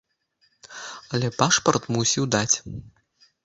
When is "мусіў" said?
1.99-2.23